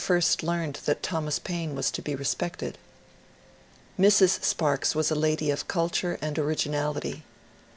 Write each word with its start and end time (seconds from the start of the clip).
first 0.03 0.41
learned 0.41 0.79
that 0.85 1.03
Thomas 1.03 1.37
Paine 1.37 1.75
was 1.75 1.91
to 1.91 2.01
be 2.01 2.15
respected. 2.15 2.75
Mrs. 3.99 4.43
Sparks 4.43 4.95
was 4.95 5.11
a 5.11 5.15
lady 5.15 5.51
of 5.51 5.67
culture 5.67 6.17
and 6.23 6.39
originality. 6.39 7.23